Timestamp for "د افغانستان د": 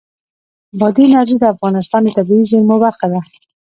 1.39-2.09